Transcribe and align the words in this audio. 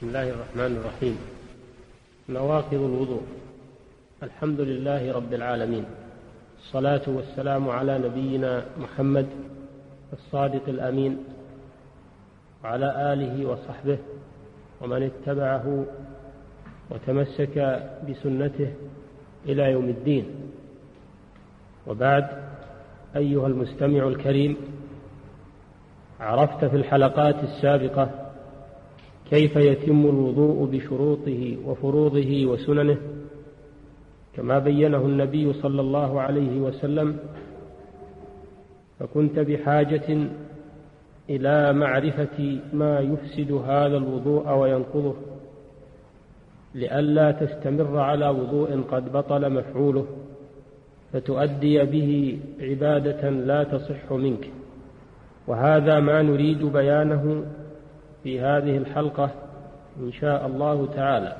بسم 0.00 0.08
الله 0.08 0.30
الرحمن 0.30 0.76
الرحيم. 0.76 1.18
نواقض 2.28 2.74
الوضوء. 2.74 3.22
الحمد 4.22 4.60
لله 4.60 5.12
رب 5.12 5.34
العالمين. 5.34 5.84
الصلاة 6.58 7.00
والسلام 7.06 7.68
على 7.68 7.98
نبينا 7.98 8.64
محمد 8.78 9.26
الصادق 10.12 10.68
الأمين 10.68 11.24
وعلى 12.64 13.12
آله 13.12 13.48
وصحبه 13.48 13.98
ومن 14.80 15.02
اتبعه 15.02 15.84
وتمسك 16.90 17.82
بسنته 18.08 18.72
إلى 19.46 19.72
يوم 19.72 19.88
الدين. 19.88 20.24
وبعد 21.86 22.26
أيها 23.16 23.46
المستمع 23.46 24.08
الكريم 24.08 24.56
عرفت 26.20 26.64
في 26.64 26.76
الحلقات 26.76 27.44
السابقة 27.44 28.29
كيف 29.30 29.56
يتم 29.56 30.06
الوضوء 30.06 30.66
بشروطه 30.66 31.56
وفروضه 31.66 32.46
وسننه؟ 32.46 32.98
كما 34.36 34.58
بينه 34.58 34.98
النبي 35.06 35.52
صلى 35.52 35.80
الله 35.80 36.20
عليه 36.20 36.60
وسلم 36.60 37.16
فكنت 38.98 39.38
بحاجة 39.38 40.28
إلى 41.30 41.72
معرفة 41.72 42.58
ما 42.72 43.00
يفسد 43.00 43.52
هذا 43.52 43.96
الوضوء 43.96 44.52
وينقضه 44.52 45.14
لئلا 46.74 47.30
تستمر 47.30 47.98
على 47.98 48.28
وضوء 48.28 48.80
قد 48.90 49.12
بطل 49.12 49.52
مفعوله 49.52 50.06
فتؤدي 51.12 51.84
به 51.84 52.38
عبادة 52.60 53.30
لا 53.30 53.64
تصح 53.64 54.12
منك. 54.12 54.50
وهذا 55.46 56.00
ما 56.00 56.22
نريد 56.22 56.64
بيانه 56.64 57.44
في 58.22 58.40
هذه 58.40 58.76
الحلقة 58.76 59.30
إن 60.00 60.12
شاء 60.12 60.46
الله 60.46 60.86
تعالى. 60.86 61.36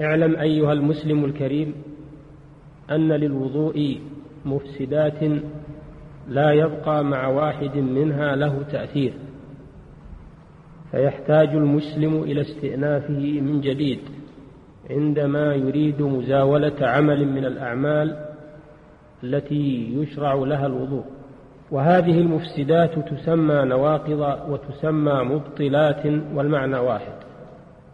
اعلم 0.00 0.36
أيها 0.36 0.72
المسلم 0.72 1.24
الكريم 1.24 1.74
أن 2.90 3.12
للوضوء 3.12 4.00
مفسدات 4.44 5.42
لا 6.28 6.52
يبقى 6.52 7.04
مع 7.04 7.26
واحد 7.28 7.76
منها 7.76 8.36
له 8.36 8.62
تأثير 8.62 9.12
فيحتاج 10.90 11.48
المسلم 11.48 12.22
إلى 12.22 12.40
استئنافه 12.40 13.40
من 13.40 13.60
جديد 13.60 13.98
عندما 14.90 15.54
يريد 15.54 16.02
مزاولة 16.02 16.86
عمل 16.86 17.28
من 17.28 17.44
الأعمال 17.44 18.26
التي 19.24 19.94
يشرع 19.94 20.34
لها 20.34 20.66
الوضوء. 20.66 21.04
وهذه 21.70 22.20
المفسدات 22.20 22.98
تسمى 22.98 23.64
نواقض 23.64 24.50
وتسمى 24.50 25.12
مبطلات 25.12 26.06
والمعنى 26.34 26.78
واحد. 26.78 27.14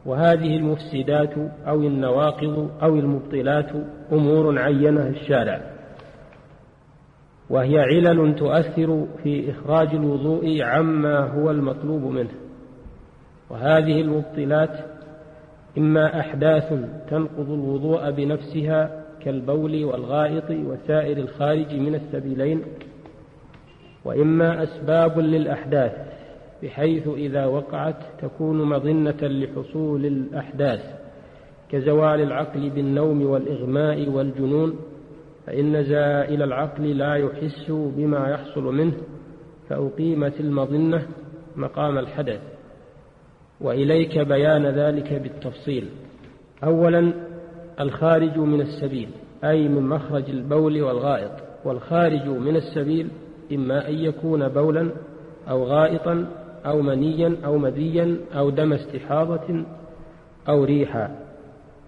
وهذه 0.07 0.57
المفسدات 0.57 1.35
أو 1.69 1.81
النواقض 1.81 2.71
أو 2.83 2.95
المبطلات 2.95 3.71
أمور 4.12 4.59
عينها 4.59 5.09
الشارع. 5.09 5.61
وهي 7.51 7.79
علل 7.79 8.35
تؤثر 8.37 9.07
في 9.23 9.51
إخراج 9.51 9.95
الوضوء 9.95 10.62
عما 10.62 11.19
هو 11.19 11.51
المطلوب 11.51 12.03
منه. 12.03 12.31
وهذه 13.51 14.01
المبطلات 14.01 14.79
إما 15.79 16.21
أحداث 16.21 16.73
تنقض 17.11 17.51
الوضوء 17.51 18.11
بنفسها 18.11 19.05
كالبول 19.21 19.84
والغائط 19.84 20.51
وسائر 20.51 21.19
الخارج 21.19 21.75
من 21.75 21.95
السبيلين 21.95 22.62
وإما 24.05 24.62
أسباب 24.62 25.19
للأحداث 25.19 25.93
بحيث 26.62 27.09
إذا 27.09 27.47
وقعت 27.47 27.97
تكون 28.23 28.62
مظنة 28.62 29.19
لحصول 29.23 30.06
الأحداث 30.06 30.81
كزوال 31.70 32.21
العقل 32.21 32.71
بالنوم 32.71 33.27
والإغماء 33.27 34.09
والجنون 34.09 34.77
فإن 35.47 35.84
زائل 35.84 36.43
العقل 36.43 36.99
لا 36.99 37.15
يحس 37.15 37.66
بما 37.71 38.28
يحصل 38.31 38.62
منه 38.62 38.94
فأقيمت 39.69 40.41
المظنة 40.41 41.06
مقام 41.56 41.99
الحدث. 41.99 42.41
وإليك 43.61 44.19
بيان 44.19 44.67
ذلك 44.67 45.12
بالتفصيل. 45.12 45.88
أولا 46.65 47.12
الخارج 47.81 48.38
من 48.38 48.61
السبيل 48.61 49.09
أي 49.44 49.69
من 49.69 49.82
مخرج 49.82 50.31
البول 50.31 50.82
والغائط. 50.82 51.32
والخارج 51.65 52.27
من 52.28 52.56
السبيل 52.56 53.09
إما 53.53 53.88
أن 53.88 53.94
يكون 53.94 54.49
بولا 54.49 54.91
أو 55.49 55.65
غائطا 55.65 56.27
أو 56.66 56.83
منيا 56.83 57.37
أو 57.44 57.59
مذيا 57.59 58.16
أو 58.34 58.50
دم 58.50 58.72
استحاضة 58.72 59.65
أو 60.49 60.65
ريحا. 60.65 61.16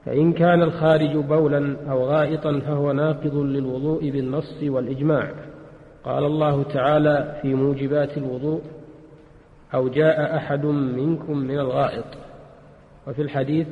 فإن 0.05 0.33
كان 0.33 0.63
الخارج 0.63 1.17
بولا 1.17 1.77
أو 1.91 2.05
غائطا 2.05 2.61
فهو 2.61 2.93
ناقض 2.93 3.35
للوضوء 3.35 4.11
بالنص 4.11 4.63
والإجماع. 4.63 5.31
قال 6.05 6.25
الله 6.25 6.63
تعالى 6.63 7.39
في 7.43 7.55
موجبات 7.55 8.19
الوضوء 8.19 8.61
أو 9.75 9.89
جاء 9.89 10.37
أحد 10.37 10.67
منكم 10.67 11.39
من 11.39 11.59
الغائط. 11.59 12.05
وفي 13.07 13.23
الحديث 13.23 13.67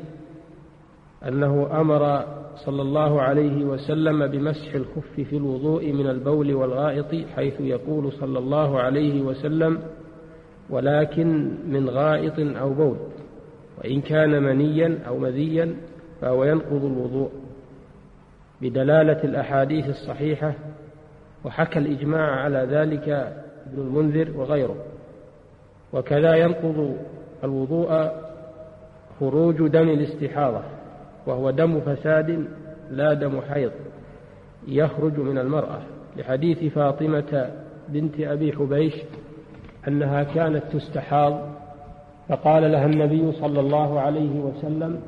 أنه 1.28 1.80
أمر 1.80 2.24
صلى 2.66 2.82
الله 2.82 3.22
عليه 3.22 3.64
وسلم 3.64 4.26
بمسح 4.26 4.74
الخف 4.74 5.20
في 5.20 5.36
الوضوء 5.36 5.92
من 5.92 6.06
البول 6.06 6.54
والغائط 6.54 7.28
حيث 7.36 7.60
يقول 7.60 8.12
صلى 8.12 8.38
الله 8.38 8.80
عليه 8.80 9.22
وسلم 9.22 9.78
ولكن 10.70 11.50
من 11.66 11.88
غائط 11.90 12.38
أو 12.38 12.74
بول 12.74 12.96
وإن 13.78 14.00
كان 14.00 14.42
منيا 14.42 14.98
أو 15.06 15.18
مذيا 15.18 15.76
فهو 16.20 16.44
ينقض 16.44 16.84
الوضوء. 16.84 17.30
بدلالة 18.60 19.24
الأحاديث 19.24 19.88
الصحيحة 19.88 20.54
وحكى 21.44 21.78
الإجماع 21.78 22.30
على 22.30 22.68
ذلك 22.70 23.08
ابن 23.66 23.82
المنذر 23.82 24.36
وغيره. 24.36 24.76
وكذا 25.92 26.34
ينقض 26.34 26.96
الوضوء 27.44 28.10
خروج 29.20 29.68
دم 29.68 29.88
الاستحاضة. 29.88 30.79
وهو 31.26 31.50
دم 31.50 31.80
فساد 31.80 32.44
لا 32.90 33.12
دم 33.14 33.40
حيض 33.40 33.70
يخرج 34.68 35.18
من 35.18 35.38
المرأة. 35.38 35.80
لحديث 36.16 36.64
فاطمة 36.64 37.50
بنت 37.88 38.20
أبي 38.20 38.52
حبيش 38.52 38.94
أنها 39.88 40.22
كانت 40.22 40.62
تستحاض 40.72 41.40
فقال 42.28 42.72
لها 42.72 42.86
النبي 42.86 43.32
صلى 43.32 43.60
الله 43.60 44.00
عليه 44.00 44.40
وسلم 44.40 45.00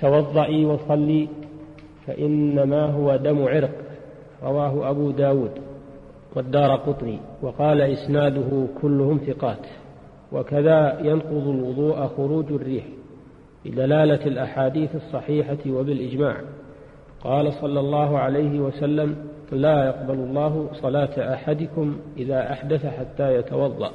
توضئي 0.00 0.64
وصلي 0.64 1.28
فإنما 2.06 2.84
هو 2.84 3.16
دم 3.16 3.42
عرق. 3.42 3.74
رواه 4.42 4.90
أبو 4.90 5.10
داود 5.10 5.50
والدار 6.36 6.76
قطني. 6.76 7.18
وقال 7.42 7.80
إسناده 7.80 8.66
كلهم 8.82 9.18
ثقات. 9.18 9.66
وكذا 10.32 11.00
ينقض 11.00 11.48
الوضوء 11.48 12.06
خروج 12.06 12.52
الريح. 12.52 12.84
بدلالة 13.70 14.26
الأحاديث 14.26 14.94
الصحيحة 14.94 15.58
وبالإجماع. 15.66 16.36
قال 17.24 17.52
صلى 17.52 17.80
الله 17.80 18.18
عليه 18.18 18.60
وسلم 18.60 19.16
لا 19.52 19.84
يقبل 19.84 20.14
الله 20.14 20.68
صلاة 20.72 21.34
أحدكم 21.34 21.96
إذا 22.16 22.52
أحدث 22.52 22.86
حتى 22.86 23.34
يتوضأ. 23.34 23.90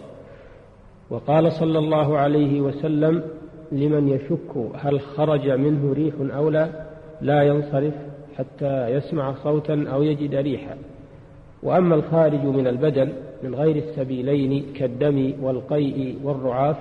وقال 1.09 1.51
صلى 1.51 1.79
الله 1.79 2.17
عليه 2.17 2.61
وسلم 2.61 3.23
لمن 3.71 4.09
يشك 4.09 4.57
هل 4.75 4.99
خرج 4.99 5.49
منه 5.49 5.93
ريح 5.93 6.13
أو 6.35 6.49
لا 6.49 6.69
لا 7.21 7.43
ينصرف 7.43 7.93
حتى 8.37 8.89
يسمع 8.89 9.33
صوتا 9.33 9.85
أو 9.93 10.03
يجد 10.03 10.35
ريحا. 10.35 10.77
وأما 11.63 11.95
الخارج 11.95 12.45
من 12.45 12.67
البدن 12.67 13.13
من 13.43 13.55
غير 13.55 13.75
السبيلين 13.75 14.73
كالدم 14.73 15.33
والقيء 15.41 16.19
والرعاف 16.23 16.77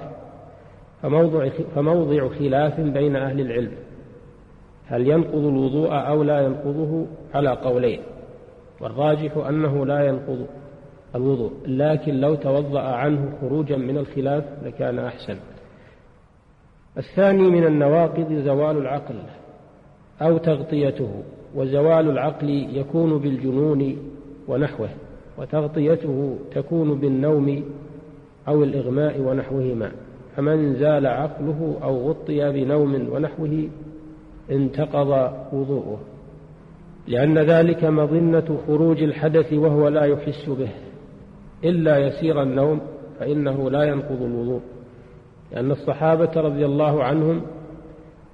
فموضع, 1.02 1.48
فموضع 1.74 2.28
خلاف 2.28 2.80
بين 2.80 3.16
أهل 3.16 3.40
العلم. 3.40 3.72
هل 4.86 5.08
ينقض 5.08 5.44
الوضوء 5.44 5.88
أو 5.92 6.22
لا 6.22 6.40
ينقضه؟ 6.40 7.06
على 7.34 7.48
قولين. 7.48 8.00
والراجح 8.80 9.36
أنه 9.36 9.86
لا 9.86 10.06
ينقض 10.06 10.46
الوضوء 11.14 11.52
لكن 11.66 12.14
لو 12.20 12.34
توضأ 12.34 12.80
عنه 12.80 13.32
خروجا 13.40 13.76
من 13.76 13.98
الخلاف 13.98 14.44
لكان 14.64 14.98
أحسن. 14.98 15.36
الثاني 16.98 17.50
من 17.50 17.66
النواقض 17.66 18.32
زوال 18.32 18.76
العقل 18.76 19.14
أو 20.22 20.38
تغطيته 20.38 21.22
وزوال 21.54 22.10
العقل 22.10 22.48
يكون 22.76 23.18
بالجنون 23.18 23.96
ونحوه 24.48 24.88
وتغطيته 25.38 26.38
تكون 26.54 27.00
بالنوم 27.00 27.64
أو 28.48 28.64
الإغماء 28.64 29.20
ونحوهما. 29.20 29.92
فمن 30.36 30.74
زال 30.74 31.06
عقله 31.06 31.76
أو 31.82 32.08
غطي 32.08 32.52
بنوم 32.52 33.08
ونحوه 33.12 33.68
انتقض 34.50 35.32
وضوءه 35.52 36.00
لأن 37.08 37.38
ذلك 37.38 37.84
مظنة 37.84 38.58
خروج 38.66 39.02
الحدث 39.02 39.52
وهو 39.52 39.88
لا 39.88 40.04
يحس 40.04 40.48
به. 40.48 40.68
إلا 41.64 41.98
يسير 41.98 42.42
النوم 42.42 42.80
فإنه 43.18 43.70
لا 43.70 43.82
ينقض 43.82 44.22
الوضوء. 44.22 44.60
لأن 45.52 45.70
الصحابة 45.70 46.40
رضي 46.40 46.64
الله 46.64 47.04
عنهم 47.04 47.42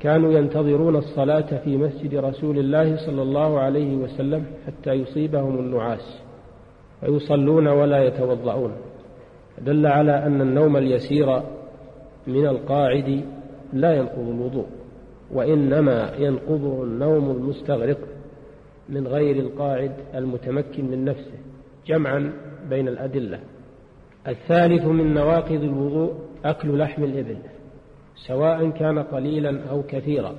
كانوا 0.01 0.33
ينتظرون 0.33 0.97
الصلاة 0.97 1.65
في 1.65 1.77
مسجد 1.77 2.15
رسول 2.15 2.59
الله 2.59 3.07
صلى 3.07 3.23
الله 3.23 3.59
عليه 3.61 3.97
وسلم 3.97 4.45
حتى 4.67 4.91
يصيبهم 4.91 5.59
النعاس 5.59 6.23
ويصلون 7.03 7.67
ولا 7.69 8.05
يتوضؤون. 8.05 8.73
دل 9.61 9.87
على 9.87 10.27
أن 10.27 10.41
النوم 10.41 10.77
اليسير 10.77 11.43
من 12.29 12.47
القاعد 12.47 13.25
لا 13.73 13.97
ينقض 13.97 14.29
الوضوء 14.29 14.67
وإنما 15.33 16.15
ينقضه 16.19 16.83
النوم 16.83 17.31
المستغرق 17.31 17.99
من 18.89 19.07
غير 19.07 19.37
القاعد 19.37 19.93
المتمكن 20.15 20.85
من 20.85 21.05
نفسه 21.05 21.39
جمعا 21.87 22.33
بين 22.71 22.89
الأدلة. 22.89 23.41
الثالث 24.29 24.85
من 24.85 25.15
نواقض 25.15 25.63
الوضوء 25.63 26.15
أكل 26.45 26.79
لحم 26.79 27.05
الإبل 27.05 27.37
سواء 28.27 28.71
كان 28.71 28.99
قليلا 28.99 29.71
أو 29.71 29.83
كثيرا. 29.83 30.35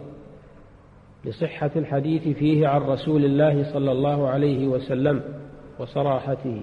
لصحة 1.26 1.72
الحديث 1.76 2.38
فيه 2.38 2.68
عن 2.68 2.82
رسول 2.82 3.26
الله 3.26 3.74
صلى 3.74 3.92
الله 3.92 4.28
عليه 4.28 4.68
وسلم 4.68 5.22
وصراحته. 5.80 6.62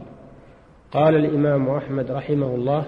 قال 0.93 1.17
الإمام 1.17 1.69
أحمد 1.69 2.11
رحمه 2.11 2.55
الله 2.55 2.85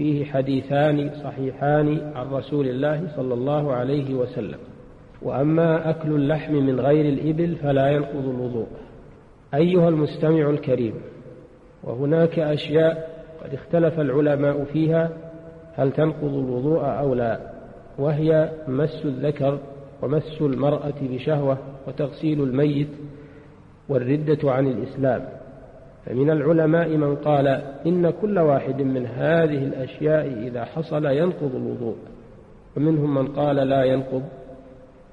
فيه 0.00 0.24
حديثان 0.24 1.10
صحيحان 1.24 2.12
عن 2.14 2.26
رسول 2.30 2.68
الله 2.68 3.08
صلى 3.16 3.34
الله 3.34 3.72
عليه 3.72 4.14
وسلم. 4.14 4.58
وأما 5.22 5.90
أكل 5.90 6.08
اللحم 6.08 6.54
من 6.54 6.80
غير 6.80 7.12
الإبل 7.12 7.56
فلا 7.56 7.90
ينقض 7.90 8.28
الوضوء. 8.28 8.66
أيها 9.54 9.88
المستمع 9.88 10.50
الكريم 10.50 10.94
وهناك 11.84 12.38
أشياء 12.38 13.10
قد 13.44 13.54
اختلف 13.54 14.00
العلماء 14.00 14.64
فيها 14.64 15.10
هل 15.74 15.92
تنقض 15.92 16.34
الوضوء 16.34 16.80
أو 16.80 17.14
لا 17.14 17.40
وهي 17.98 18.50
مس 18.68 19.04
الذكر 19.04 19.58
ومس 20.02 20.40
المرأة 20.40 21.00
بشهوة 21.02 21.58
وتغسيل 21.88 22.42
الميت 22.42 22.88
والردة 23.88 24.52
عن 24.52 24.66
الإسلام. 24.66 25.28
فمن 26.06 26.30
العلماء 26.30 26.88
من 26.88 27.16
قال 27.16 27.46
إن 27.86 28.10
كل 28.10 28.38
واحد 28.38 28.82
من 28.82 29.06
هذه 29.06 29.64
الأشياء 29.64 30.26
إذا 30.26 30.64
حصل 30.64 31.06
ينقض 31.06 31.54
الوضوء. 31.54 31.96
ومنهم 32.76 33.14
من 33.14 33.26
قال 33.26 33.56
لا 33.56 33.84
ينقض. 33.84 34.22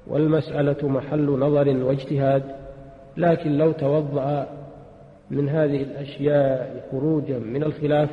والمسألة 0.06 0.88
محل 0.88 1.26
نظر 1.26 1.84
واجتهاد. 1.84 2.42
لكن 3.16 3.58
لو 3.58 3.72
توضأ 3.72 4.46
من 5.30 5.48
هذه 5.48 5.82
الأشياء 5.82 6.84
خروجا 6.90 7.38
من 7.38 7.62
الخلاف 7.62 8.10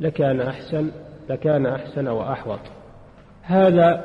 لكان 0.00 0.40
أحسن 0.40 0.90
لكان 1.30 1.66
أحسن 1.66 2.08
وأحوط. 2.08 2.60
هذا 3.42 4.04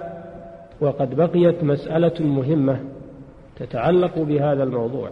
وقد 0.81 1.15
بقيت 1.15 1.63
مسألة 1.63 2.25
مهمة 2.25 2.79
تتعلق 3.59 4.19
بهذا 4.19 4.63
الموضوع. 4.63 5.09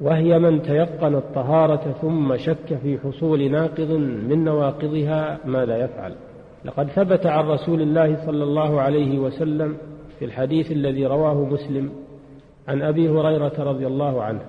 وهي 0.00 0.38
من 0.38 0.62
تيقن 0.62 1.14
الطهارة 1.14 1.92
ثم 2.00 2.36
شك 2.36 2.78
في 2.82 2.98
حصول 2.98 3.50
ناقض 3.50 3.90
من 4.28 4.44
نواقضها 4.44 5.38
ماذا 5.44 5.76
يفعل. 5.76 6.14
لقد 6.64 6.88
ثبت 6.88 7.26
عن 7.26 7.44
رسول 7.44 7.82
الله 7.82 8.26
صلى 8.26 8.44
الله 8.44 8.80
عليه 8.80 9.18
وسلم 9.18 9.76
في 10.18 10.24
الحديث 10.24 10.72
الذي 10.72 11.06
رواه 11.06 11.44
مسلم 11.44 11.90
عن 12.68 12.82
أبي 12.82 13.08
هريرة 13.08 13.52
رضي 13.58 13.86
الله 13.86 14.22
عنه 14.22 14.40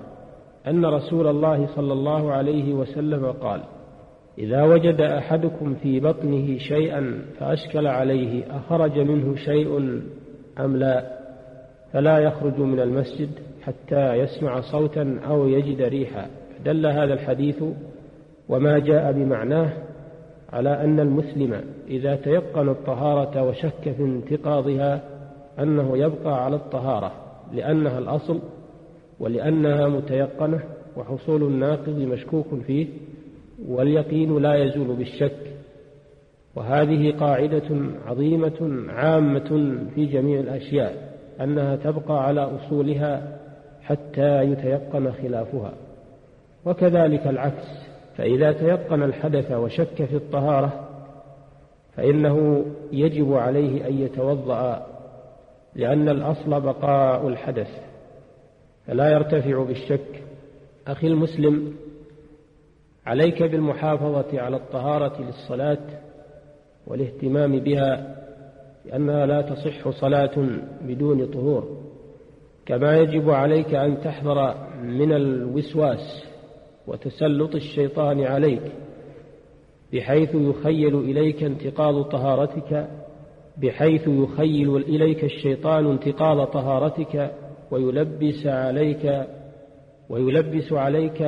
أن 0.66 0.84
رسول 0.84 1.26
الله 1.26 1.66
صلى 1.66 1.92
الله 1.92 2.32
عليه 2.32 2.74
وسلم 2.74 3.26
قال 3.26 3.62
إذا 4.38 4.62
وجد 4.62 5.00
أحدكم 5.00 5.74
في 5.74 6.00
بطنه 6.00 6.58
شيئا 6.58 7.24
فأشكل 7.38 7.86
عليه 7.86 8.56
أخرج 8.56 8.98
منه 8.98 9.34
شيء 9.34 10.00
أم 10.58 10.76
لا 10.76 11.18
فلا 11.92 12.18
يخرج 12.18 12.58
من 12.58 12.80
المسجد 12.80 13.30
حتى 13.62 14.14
يسمع 14.14 14.60
صوتا 14.60 15.20
أو 15.26 15.48
يجد 15.48 15.82
ريحا. 15.82 16.26
دل 16.64 16.86
هذا 16.86 17.14
الحديث 17.14 17.62
وما 18.48 18.78
جاء 18.78 19.12
بمعناه 19.12 19.72
على 20.52 20.84
أن 20.84 21.00
المسلم 21.00 21.60
إذا 21.88 22.16
تيقن 22.16 22.68
الطهارة 22.68 23.42
وشك 23.42 23.92
في 23.96 24.02
انتقاضها 24.02 25.02
أنه 25.58 25.98
يبقى 25.98 26.44
على 26.44 26.56
الطهارة 26.56 27.12
لأنها 27.52 27.98
الأصل 27.98 28.40
ولأنها 29.20 29.88
متيقنة 29.88 30.60
وحصول 30.96 31.42
الناقض 31.42 31.98
مشكوك 31.98 32.46
فيه 32.66 32.86
واليقين 33.68 34.38
لا 34.38 34.54
يزول 34.54 34.96
بالشك. 34.96 35.36
وهذه 36.56 37.10
قاعدة 37.20 37.76
عظيمة 38.06 38.86
عامة 38.88 39.78
في 39.94 40.06
جميع 40.06 40.40
الأشياء 40.40 41.12
أنها 41.40 41.76
تبقى 41.76 42.24
على 42.26 42.40
أصولها 42.40 43.38
حتى 43.92 44.42
يتيقن 44.42 45.12
خلافها. 45.12 45.72
وكذلك 46.64 47.26
العكس 47.26 47.64
فإذا 48.16 48.52
تيقن 48.52 49.02
الحدث 49.02 49.52
وشك 49.52 50.04
في 50.04 50.16
الطهارة 50.16 50.88
فإنه 51.96 52.64
يجب 52.92 53.34
عليه 53.34 53.88
أن 53.88 53.98
يتوضأ 53.98 54.86
لأن 55.74 56.08
الأصل 56.08 56.60
بقاء 56.60 57.28
الحدث 57.28 57.68
فلا 58.86 59.10
يرتفع 59.10 59.62
بالشك. 59.64 60.22
أخي 60.86 61.06
المسلم 61.06 61.74
عليك 63.06 63.42
بالمحافظة 63.42 64.40
على 64.40 64.56
الطهارة 64.56 65.22
للصلاة 65.22 65.78
والاهتمام 66.86 67.58
بها 67.58 68.16
لأنها 68.84 69.26
لا 69.26 69.42
تصح 69.42 69.90
صلاة 69.90 70.48
بدون 70.82 71.26
طهور. 71.26 71.91
كما 72.66 72.96
يجب 72.96 73.30
عليك 73.30 73.74
أن 73.74 74.00
تحذر 74.00 74.54
من 74.82 75.12
الوسواس 75.12 76.24
وتسلط 76.86 77.54
الشيطان 77.54 78.20
عليك 78.24 78.62
بحيث 79.92 80.34
يخيل 80.34 80.98
إليك 80.98 81.42
انتقاض 81.42 82.02
طهارتك 82.02 82.88
بحيث 83.56 84.08
يخيل 84.08 84.76
إليك 84.76 85.24
الشيطان 85.24 85.90
انتقاض 85.90 86.46
طهارتك 86.46 87.30
ويلبس 87.70 88.46
عليك 88.46 89.26
ويلبس 90.08 90.72
عليك 90.72 91.22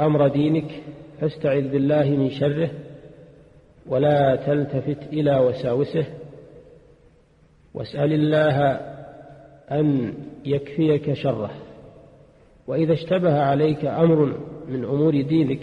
أمر 0.00 0.28
دينك 0.28 0.82
فاستعذ 1.20 1.68
بالله 1.68 2.10
من 2.10 2.30
شره 2.30 2.70
ولا 3.86 4.36
تلتفت 4.36 5.12
إلى 5.12 5.38
وساوسه 5.38 6.06
واسأل 7.74 8.12
الله 8.12 8.80
أن 9.72 10.14
يكفيك 10.44 11.12
شره. 11.12 11.50
وإذا 12.66 12.92
اشتبه 12.92 13.40
عليك 13.42 13.84
أمر 13.84 14.36
من 14.68 14.84
أمور 14.84 15.20
دينك 15.20 15.60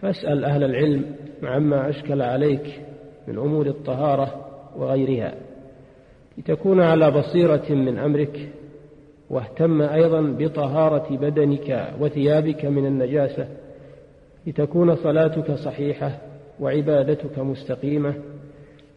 فاسأل 0.00 0.44
أهل 0.44 0.64
العلم 0.64 1.04
عما 1.42 1.88
أشكل 1.88 2.22
عليك 2.22 2.80
من 3.28 3.38
أمور 3.38 3.66
الطهارة 3.66 4.46
وغيرها 4.76 5.34
لتكون 6.38 6.80
على 6.80 7.10
بصيرة 7.10 7.72
من 7.72 7.98
أمرك 7.98 8.48
واهتم 9.30 9.82
أيضا 9.82 10.20
بطهارة 10.20 11.16
بدنك 11.16 11.94
وثيابك 12.00 12.64
من 12.64 12.86
النجاسة 12.86 13.48
لتكون 14.46 14.96
صلاتك 14.96 15.52
صحيحة 15.52 16.18
وعبادتك 16.60 17.38
مستقيمة. 17.38 18.14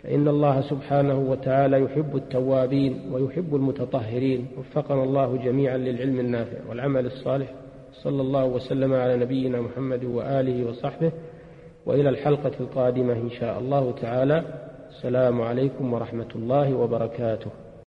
فإن 0.08 0.28
الله 0.28 0.62
سبحانه 0.62 1.20
وتعالى 1.20 1.82
يحب 1.82 2.16
التوابين 2.16 3.02
ويحب 3.12 3.56
المتطهرين. 3.56 4.48
وفقنا 4.58 5.04
الله 5.04 5.38
جميعا 5.38 5.78
للعلم 5.78 6.20
النافع 6.20 6.58
والعمل 6.70 7.06
الصالح. 7.06 7.48
صلى 7.94 8.22
الله 8.22 8.46
وسلم 8.46 8.94
على 8.94 9.18
نبينا 9.18 9.62
محمد 9.62 10.04
وآله 10.04 10.70
وصحبه. 10.70 11.12
وإلى 11.86 12.10
الحلقة 12.10 12.52
القادمة 12.60 13.14
إن 13.14 13.30
شاء 13.30 13.60
الله 13.60 13.92
تعالى. 13.92 14.44
السلام 14.90 15.42
عليكم 15.42 15.94
ورحمة 15.94 16.30
الله 16.36 16.76
وبركاته. 16.76 17.52